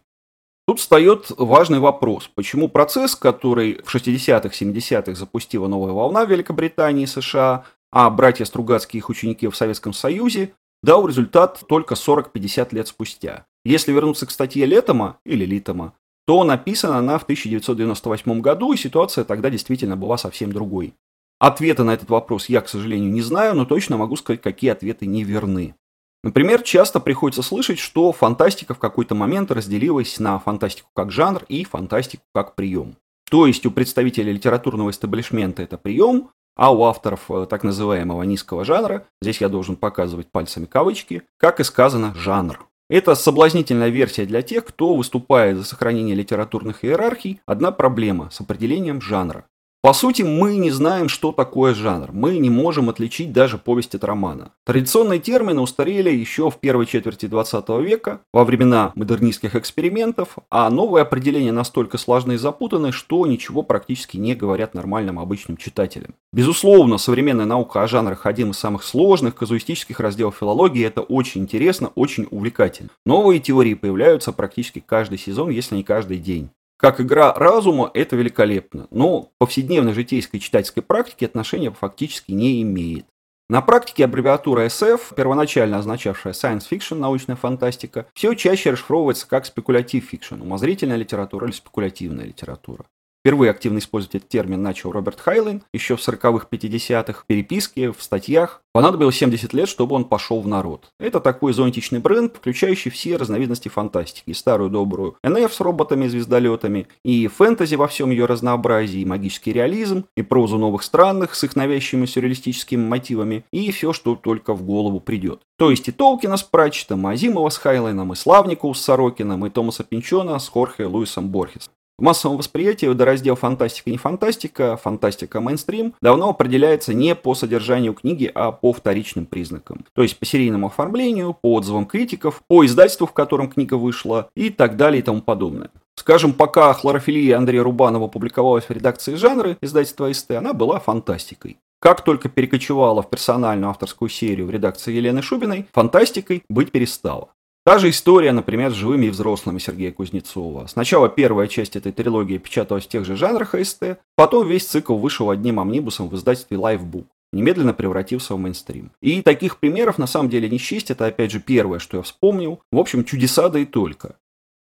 Тут 0.66 0.80
встает 0.80 1.32
важный 1.38 1.80
вопрос, 1.80 2.30
почему 2.34 2.70
процесс, 2.70 3.16
который 3.16 3.82
в 3.84 3.94
60-х, 3.94 4.50
70-х 4.50 5.16
запустила 5.16 5.68
новая 5.68 5.92
волна 5.92 6.26
в 6.26 6.32
Великобритании 6.32 7.04
и 7.04 7.08
США, 7.08 7.66
а 7.92 8.10
братья 8.10 8.46
Стругацкие 8.46 9.00
их 9.00 9.10
ученики 9.10 9.48
в 9.48 9.56
Советском 9.56 9.92
Союзе, 9.92 10.54
дал 10.82 11.08
результат 11.08 11.62
только 11.68 11.96
40-50 11.96 12.74
лет 12.74 12.88
спустя. 12.88 13.46
Если 13.64 13.92
вернуться 13.92 14.26
к 14.26 14.32
статье 14.32 14.66
Летома 14.66 15.18
или 15.26 15.46
Литома, 15.46 15.94
то 16.26 16.44
написана 16.44 16.98
она 16.98 17.18
в 17.18 17.24
1998 17.24 18.42
году, 18.42 18.74
и 18.74 18.78
ситуация 18.78 19.24
тогда 19.24 19.50
действительно 19.50 19.98
была 19.98 20.18
совсем 20.18 20.52
другой. 20.52 20.94
Ответа 21.40 21.84
на 21.84 21.94
этот 21.94 22.10
вопрос 22.10 22.50
я, 22.50 22.62
к 22.62 22.70
сожалению, 22.70 23.12
не 23.12 23.22
знаю, 23.22 23.56
но 23.56 23.66
точно 23.66 23.98
могу 23.98 24.16
сказать, 24.16 24.42
какие 24.42 24.72
ответы 24.72 25.08
не 25.08 25.24
верны. 25.24 25.76
Например, 26.24 26.62
часто 26.62 27.00
приходится 27.00 27.42
слышать, 27.42 27.80
что 27.80 28.12
фантастика 28.12 28.76
в 28.76 28.80
какой-то 28.80 29.16
момент 29.16 29.50
разделилась 29.52 30.20
на 30.20 30.38
фантастику 30.38 30.90
как 30.94 31.12
жанр 31.12 31.44
и 31.48 31.64
фантастику 31.64 32.24
как 32.34 32.54
прием. 32.54 32.96
То 33.30 33.48
есть 33.48 33.66
у 33.66 33.72
представителей 33.72 34.34
литературного 34.34 34.92
эстаблишмента 34.92 35.64
это 35.64 35.78
прием, 35.78 36.30
а 36.56 36.72
у 36.72 36.84
авторов 36.84 37.32
э, 37.32 37.48
так 37.50 37.64
называемого 37.64 38.22
низкого 38.24 38.66
жанра, 38.66 39.08
здесь 39.22 39.42
я 39.42 39.50
должен 39.50 39.76
показывать 39.76 40.30
пальцами 40.32 40.66
кавычки, 40.66 41.24
как 41.38 41.60
и 41.60 41.64
сказано, 41.64 42.14
жанр. 42.14 42.68
Это 42.92 43.16
соблазнительная 43.16 43.88
версия 43.88 44.26
для 44.26 44.42
тех, 44.42 44.66
кто 44.66 44.94
выступает 44.96 45.56
за 45.56 45.64
сохранение 45.64 46.14
литературных 46.14 46.84
иерархий. 46.84 47.40
Одна 47.46 47.72
проблема 47.72 48.30
с 48.32 48.42
определением 48.42 49.00
жанра. 49.02 49.46
По 49.84 49.94
сути, 49.94 50.22
мы 50.22 50.58
не 50.58 50.70
знаем, 50.70 51.10
что 51.10 51.32
такое 51.32 51.74
жанр. 51.74 52.12
Мы 52.12 52.38
не 52.38 52.52
можем 52.52 52.90
отличить 52.90 53.34
даже 53.34 53.58
повесть 53.58 53.96
от 53.96 54.04
романа. 54.04 54.52
Традиционные 54.64 55.20
термины 55.20 55.60
устарели 55.60 56.12
еще 56.12 56.52
в 56.52 56.60
первой 56.60 56.86
четверти 56.86 57.26
20 57.26 57.68
века, 57.82 58.22
во 58.32 58.46
времена 58.46 58.92
модернистских 58.94 59.56
экспериментов, 59.56 60.38
а 60.52 60.70
новые 60.70 61.02
определения 61.02 61.52
настолько 61.52 61.98
сложны 61.98 62.34
и 62.34 62.38
запутаны, 62.38 62.92
что 62.92 63.26
ничего 63.26 63.64
практически 63.64 64.18
не 64.18 64.36
говорят 64.36 64.76
нормальным 64.76 65.18
обычным 65.18 65.58
читателям. 65.58 66.14
Безусловно, 66.32 67.00
современная 67.00 67.48
наука 67.48 67.82
о 67.82 67.88
жанрах 67.88 68.28
один 68.28 68.52
из 68.52 68.60
самых 68.60 68.84
сложных 68.84 69.34
казуистических 69.34 70.00
разделов 70.00 70.38
филологии. 70.40 70.86
Это 70.86 71.02
очень 71.02 71.42
интересно, 71.42 71.92
очень 71.96 72.28
увлекательно. 72.30 72.92
Новые 73.08 73.40
теории 73.40 73.74
появляются 73.74 74.32
практически 74.32 74.78
каждый 74.86 75.18
сезон, 75.18 75.50
если 75.50 75.76
не 75.76 75.84
каждый 75.84 76.20
день. 76.20 76.52
Как 76.82 77.00
игра 77.00 77.32
разума 77.34 77.92
это 77.94 78.16
великолепно, 78.16 78.88
но 78.90 79.32
повседневной 79.38 79.94
житейской 79.94 80.40
читательской 80.40 80.82
практике 80.82 81.28
отношения 81.28 81.70
фактически 81.70 82.32
не 82.32 82.64
имеет. 82.64 83.06
На 83.50 83.62
практике 83.62 84.06
аббревиатура 84.06 84.66
SF, 84.66 85.14
первоначально 85.16 85.78
означавшая 85.78 86.34
science 86.34 86.64
fiction, 86.68 86.96
научная 86.96 87.36
фантастика, 87.36 88.08
все 88.16 88.34
чаще 88.34 88.72
расшифровывается 88.72 89.28
как 89.28 89.46
спекулятив 89.46 90.12
fiction, 90.12 90.42
умозрительная 90.42 90.98
литература 90.98 91.46
или 91.46 91.54
спекулятивная 91.54 92.26
литература. 92.26 92.86
Впервые 93.22 93.52
активно 93.52 93.78
использовать 93.78 94.16
этот 94.16 94.30
термин 94.30 94.64
начал 94.64 94.92
Роберт 94.92 95.20
Хайлин 95.20 95.62
еще 95.76 95.96
в 95.96 96.00
40-х, 96.00 96.48
50-х, 96.50 97.24
переписке, 97.28 97.92
в 97.92 98.02
статьях. 98.02 98.64
Понадобилось 98.74 99.18
70 99.18 99.54
лет, 99.54 99.70
чтобы 99.70 99.96
он 99.96 100.06
пошел 100.06 100.42
в 100.42 100.48
народ. 100.48 100.92
Это 101.00 101.20
такой 101.20 101.54
зонтичный 101.54 102.00
бренд, 102.00 102.36
включающий 102.36 102.90
все 102.90 103.18
разновидности 103.18 103.70
фантастики. 103.70 104.34
Старую 104.34 104.72
добрую 104.72 105.18
НФ 105.24 105.54
с 105.54 105.60
роботами 105.60 106.06
и 106.06 106.08
звездолетами, 106.08 106.88
и 107.06 107.28
фэнтези 107.28 107.76
во 107.76 107.88
всем 107.88 108.10
ее 108.10 108.26
разнообразии, 108.26 109.02
и 109.02 109.06
магический 109.06 109.54
реализм, 109.54 110.06
и 110.18 110.24
прозу 110.24 110.58
новых 110.58 110.82
странных 110.82 111.36
с 111.36 111.44
их 111.44 111.56
навязчивыми 111.56 112.08
сюрреалистическими 112.08 112.84
мотивами, 112.84 113.46
и 113.54 113.72
все, 113.72 113.94
что 113.94 114.16
только 114.16 114.56
в 114.56 114.64
голову 114.64 115.00
придет. 115.00 115.42
То 115.60 115.70
есть 115.70 115.88
и 115.88 115.92
Толкина 115.92 116.38
с 116.38 116.44
Пратчетом, 116.44 117.08
и 117.08 117.14
Азимова 117.14 117.50
с 117.50 117.58
Хайлайном, 117.58 118.14
и 118.14 118.16
Славникова 118.16 118.74
с 118.74 118.82
Сорокином, 118.82 119.46
и 119.46 119.52
Томаса 119.52 119.84
Пинчона 119.84 120.40
с 120.40 120.48
Хорхе 120.48 120.86
Луисом 120.86 121.30
Борхес. 121.30 121.70
В 122.02 122.04
массовом 122.04 122.38
восприятии 122.38 122.88
водораздел 122.88 123.36
фантастика 123.36 123.92
не 123.92 123.98
фантастика, 123.98 124.76
фантастика 124.76 125.40
мейнстрим 125.40 125.94
давно 126.02 126.32
определяется 126.32 126.96
не 126.96 127.14
по 127.14 127.36
содержанию 127.36 127.94
книги, 127.94 128.32
а 128.34 128.52
по 128.52 128.74
вторичным 128.74 129.28
признакам. 129.28 129.86
То 129.94 130.02
есть 130.02 130.18
по 130.18 130.26
серийному 130.26 130.66
оформлению, 130.66 131.38
по 131.40 131.54
отзывам 131.54 131.86
критиков, 131.86 132.42
по 132.48 132.66
издательству, 132.66 133.06
в 133.06 133.14
котором 133.14 133.52
книга 133.52 133.76
вышла 133.76 134.32
и 134.34 134.50
так 134.50 134.78
далее 134.78 135.02
и 135.02 135.04
тому 135.04 135.22
подобное. 135.22 135.70
Скажем, 135.96 136.34
пока 136.34 136.74
хлорофилия 136.74 137.38
Андрея 137.38 137.62
Рубанова 137.62 138.08
публиковалась 138.08 138.66
в 138.66 138.72
редакции 138.72 139.14
жанры 139.14 139.60
издательства 139.62 140.12
СТ, 140.12 140.32
она 140.32 140.54
была 140.54 140.80
фантастикой. 140.80 141.60
Как 141.80 142.04
только 142.04 142.30
перекочевала 142.30 143.04
в 143.04 143.12
персональную 143.12 143.70
авторскую 143.70 144.10
серию 144.10 144.48
в 144.48 144.50
редакции 144.50 144.92
Елены 144.92 145.22
Шубиной, 145.22 145.68
фантастикой 145.72 146.42
быть 146.50 146.72
перестала. 146.72 147.30
Та 147.64 147.78
же 147.78 147.90
история, 147.90 148.32
например, 148.32 148.72
с 148.72 148.76
живыми 148.76 149.06
и 149.06 149.10
взрослыми 149.10 149.60
Сергея 149.60 149.92
Кузнецова. 149.92 150.66
Сначала 150.68 151.10
первая 151.10 151.48
часть 151.48 151.76
этой 151.76 151.92
трилогии 151.92 152.38
печаталась 152.38 152.86
в 152.86 152.90
тех 152.90 153.06
же 153.06 153.16
жанрах 153.16 153.54
АСТ, 153.54 154.00
потом 154.16 154.48
весь 154.48 154.66
цикл 154.66 154.96
вышел 154.96 155.30
одним 155.30 155.60
амнибусом 155.60 156.10
в 156.10 156.16
издательстве 156.16 156.58
Lifebook 156.58 157.06
немедленно 157.34 157.74
превратился 157.74 158.36
в 158.36 158.40
мейнстрим. 158.40 158.92
И 159.02 159.22
таких 159.22 159.58
примеров 159.58 159.98
на 159.98 160.08
самом 160.08 160.30
деле 160.30 160.50
не 160.50 160.58
счесть, 160.58 160.92
это 160.92 161.06
опять 161.06 161.32
же 161.32 161.40
первое, 161.40 161.80
что 161.80 161.98
я 161.98 162.04
вспомнил. 162.04 162.62
В 162.72 162.80
общем, 162.80 163.06
чудеса 163.06 163.50
да 163.50 163.60
и 163.60 163.66
только. 163.66 164.16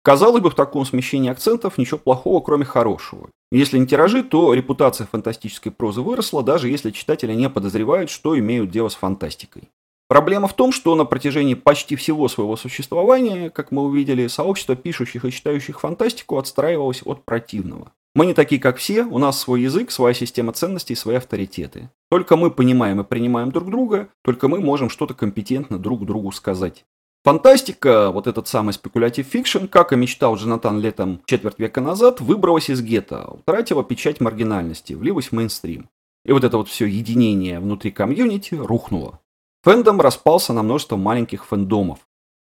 Казалось 0.01 0.41
бы, 0.41 0.49
в 0.49 0.55
таком 0.55 0.85
смещении 0.85 1.29
акцентов 1.29 1.77
ничего 1.77 1.97
плохого, 1.97 2.41
кроме 2.41 2.65
хорошего. 2.65 3.29
Если 3.51 3.77
не 3.77 3.87
тиражи, 3.87 4.23
то 4.23 4.53
репутация 4.53 5.07
фантастической 5.07 5.71
прозы 5.71 6.01
выросла, 6.01 6.43
даже 6.43 6.69
если 6.69 6.91
читатели 6.91 7.33
не 7.33 7.49
подозревают, 7.49 8.09
что 8.09 8.37
имеют 8.37 8.71
дело 8.71 8.89
с 8.89 8.95
фантастикой. 8.95 9.69
Проблема 10.09 10.47
в 10.47 10.53
том, 10.53 10.71
что 10.71 10.95
на 10.95 11.05
протяжении 11.05 11.53
почти 11.53 11.95
всего 11.95 12.27
своего 12.27 12.57
существования, 12.57 13.51
как 13.51 13.71
мы 13.71 13.83
увидели, 13.83 14.25
сообщество 14.25 14.75
пишущих 14.75 15.23
и 15.23 15.31
читающих 15.31 15.79
фантастику 15.79 16.39
отстраивалось 16.39 17.03
от 17.05 17.23
противного. 17.23 17.91
Мы 18.15 18.25
не 18.25 18.33
такие, 18.33 18.59
как 18.59 18.77
все, 18.77 19.03
у 19.03 19.19
нас 19.19 19.39
свой 19.39 19.61
язык, 19.61 19.91
своя 19.91 20.15
система 20.15 20.51
ценностей, 20.51 20.95
свои 20.95 21.17
авторитеты. 21.17 21.91
Только 22.09 22.37
мы 22.37 22.49
понимаем 22.49 22.99
и 22.99 23.03
принимаем 23.03 23.51
друг 23.51 23.69
друга, 23.69 24.09
только 24.23 24.47
мы 24.47 24.59
можем 24.59 24.89
что-то 24.89 25.13
компетентно 25.13 25.77
друг 25.77 26.03
другу 26.07 26.31
сказать. 26.31 26.85
Фантастика, 27.23 28.09
вот 28.11 28.25
этот 28.25 28.47
самый 28.47 28.73
speculative 28.73 29.27
fiction, 29.27 29.67
как 29.67 29.93
и 29.93 29.95
мечтал 29.95 30.37
Джонатан 30.37 30.79
Летом 30.79 31.21
четверть 31.25 31.59
века 31.59 31.81
назад, 31.81 32.19
выбралась 32.19 32.71
из 32.71 32.81
гетто, 32.81 33.27
утратила 33.29 33.83
печать 33.83 34.21
маргинальности, 34.21 34.93
влилась 34.93 35.27
в 35.27 35.33
мейнстрим. 35.33 35.87
И 36.25 36.31
вот 36.31 36.43
это 36.43 36.57
вот 36.57 36.67
все 36.67 36.87
единение 36.87 37.59
внутри 37.59 37.91
комьюнити 37.91 38.55
рухнуло. 38.55 39.19
Фэндом 39.63 39.99
распался 39.99 40.53
на 40.53 40.63
множество 40.63 40.95
маленьких 40.95 41.45
фэндомов. 41.45 41.99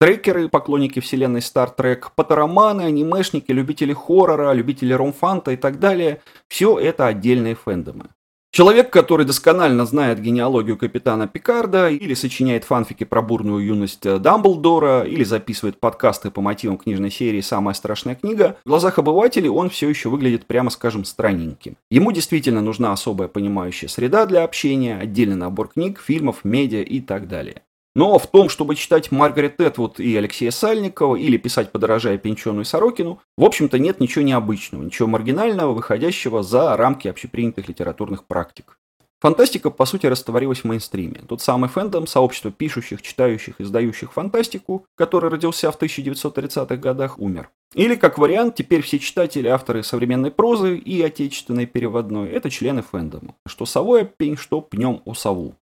Трекеры, 0.00 0.48
поклонники 0.48 1.00
вселенной 1.00 1.40
Star 1.40 1.74
Trek, 1.74 2.10
патероманы, 2.14 2.82
анимешники, 2.82 3.50
любители 3.50 3.92
хоррора, 3.92 4.52
любители 4.52 4.92
ромфанта 4.92 5.50
и 5.52 5.56
так 5.56 5.80
далее– 5.80 6.20
все 6.48 6.78
это 6.78 7.06
отдельные 7.06 7.54
фэндомы. 7.54 8.10
Человек, 8.50 8.90
который 8.90 9.26
досконально 9.26 9.84
знает 9.84 10.20
генеалогию 10.20 10.78
капитана 10.78 11.28
Пикарда, 11.28 11.90
или 11.90 12.14
сочиняет 12.14 12.64
фанфики 12.64 13.04
про 13.04 13.22
бурную 13.22 13.64
юность 13.64 14.02
Дамблдора, 14.02 15.02
или 15.02 15.22
записывает 15.22 15.78
подкасты 15.78 16.30
по 16.30 16.40
мотивам 16.40 16.78
книжной 16.78 17.10
серии 17.10 17.40
«Самая 17.40 17.74
страшная 17.74 18.14
книга», 18.14 18.56
в 18.64 18.68
глазах 18.68 18.98
обывателей 18.98 19.50
он 19.50 19.68
все 19.68 19.88
еще 19.88 20.08
выглядит, 20.08 20.46
прямо 20.46 20.70
скажем, 20.70 21.04
странненьким. 21.04 21.76
Ему 21.90 22.10
действительно 22.10 22.62
нужна 22.62 22.92
особая 22.92 23.28
понимающая 23.28 23.88
среда 23.88 24.24
для 24.26 24.44
общения, 24.44 24.96
отдельный 24.96 25.36
набор 25.36 25.68
книг, 25.68 26.00
фильмов, 26.00 26.38
медиа 26.42 26.82
и 26.82 27.00
так 27.00 27.28
далее. 27.28 27.62
Но 27.98 28.16
в 28.16 28.28
том, 28.28 28.48
чтобы 28.48 28.76
читать 28.76 29.10
Маргарет 29.10 29.60
Этвуд 29.60 29.98
и 29.98 30.16
Алексея 30.16 30.52
Сальникова 30.52 31.16
или 31.16 31.36
писать 31.36 31.72
подорожая 31.72 32.16
Пинчону 32.16 32.60
и 32.60 32.64
Сорокину, 32.64 33.18
в 33.36 33.42
общем-то 33.42 33.80
нет 33.80 33.98
ничего 33.98 34.24
необычного, 34.24 34.84
ничего 34.84 35.08
маргинального, 35.08 35.72
выходящего 35.72 36.44
за 36.44 36.76
рамки 36.76 37.08
общепринятых 37.08 37.68
литературных 37.68 38.24
практик. 38.24 38.78
Фантастика, 39.20 39.70
по 39.70 39.84
сути, 39.84 40.06
растворилась 40.06 40.60
в 40.60 40.64
мейнстриме. 40.64 41.22
Тот 41.28 41.42
самый 41.42 41.68
фэндом, 41.68 42.06
сообщество 42.06 42.52
пишущих, 42.52 43.02
читающих, 43.02 43.60
издающих 43.60 44.12
фантастику, 44.12 44.86
который 44.94 45.28
родился 45.28 45.72
в 45.72 45.82
1930-х 45.82 46.76
годах, 46.76 47.18
умер. 47.18 47.50
Или, 47.74 47.96
как 47.96 48.18
вариант, 48.18 48.54
теперь 48.54 48.82
все 48.82 49.00
читатели, 49.00 49.48
авторы 49.48 49.82
современной 49.82 50.30
прозы 50.30 50.76
и 50.76 51.02
отечественной 51.02 51.66
переводной– 51.66 52.28
это 52.30 52.48
члены 52.48 52.82
фэндома. 52.82 53.34
Что 53.44 53.66
совой 53.66 54.04
пень, 54.04 54.36
что 54.36 54.60
пнем 54.60 55.02
у 55.04 55.14
сову. 55.14 55.56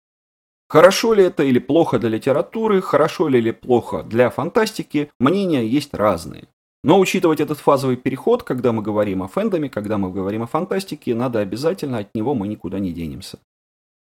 Хорошо 0.68 1.14
ли 1.14 1.24
это 1.24 1.44
или 1.44 1.58
плохо 1.58 1.98
для 1.98 2.08
литературы, 2.08 2.82
хорошо 2.82 3.28
ли 3.28 3.38
или 3.38 3.52
плохо 3.52 4.02
для 4.02 4.30
фантастики, 4.30 5.10
мнения 5.20 5.64
есть 5.64 5.94
разные. 5.94 6.48
Но 6.82 6.98
учитывать 6.98 7.40
этот 7.40 7.58
фазовый 7.58 7.96
переход, 7.96 8.42
когда 8.42 8.72
мы 8.72 8.82
говорим 8.82 9.22
о 9.22 9.28
фэндоме, 9.28 9.68
когда 9.68 9.98
мы 9.98 10.10
говорим 10.10 10.42
о 10.42 10.46
фантастике, 10.46 11.14
надо 11.14 11.40
обязательно, 11.40 11.98
от 11.98 12.14
него 12.14 12.34
мы 12.34 12.48
никуда 12.48 12.78
не 12.78 12.92
денемся. 12.92 13.38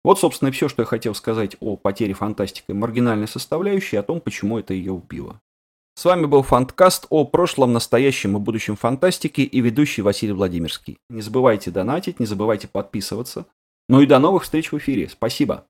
Вот, 0.04 0.20
собственно, 0.20 0.50
и 0.50 0.52
все, 0.52 0.70
что 0.70 0.84
я 0.84 0.86
хотел 0.86 1.16
сказать 1.16 1.58
о 1.60 1.76
потере 1.76 2.14
фантастикой 2.14 2.76
маргинальной 2.76 3.28
составляющей, 3.28 3.98
о 3.98 4.04
том, 4.04 4.22
почему 4.22 4.60
это 4.60 4.74
ее 4.74 4.94
убило. 4.94 5.40
С 5.96 6.06
вами 6.06 6.28
был 6.28 6.44
Фанткаст 6.44 7.08
о 7.10 7.26
прошлом, 7.26 7.74
настоящем 7.74 8.38
и 8.38 8.40
будущем 8.40 8.76
фантастики 8.76 9.42
и 9.42 9.62
ведущий 9.62 10.04
Василий 10.04 10.34
Владимирский. 10.34 11.00
Не 11.10 11.22
забывайте 11.22 11.72
донатить, 11.72 12.20
не 12.20 12.28
забывайте 12.28 12.68
подписываться. 12.68 13.48
Ну 13.90 14.02
и 14.02 14.06
до 14.06 14.20
новых 14.20 14.44
встреч 14.44 14.72
в 14.72 14.78
эфире. 14.78 15.10
Спасибо. 15.10 15.66